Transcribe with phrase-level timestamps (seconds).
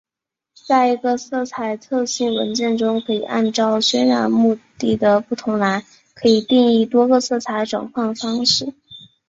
[0.67, 5.85] 在一个色彩特性文件中可以按照渲染目的的不同来
[6.15, 8.73] 可以定义多个色彩转换方式。